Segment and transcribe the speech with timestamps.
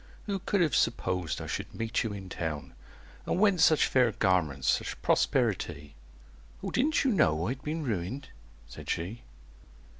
[0.25, 2.73] Who could have supposed I should meet you in Town?
[3.27, 5.93] And whence such fair garments, such prosperi ty?"
[6.63, 8.29] "O didn't you know I'd been ruined?"
[8.67, 9.21] said she.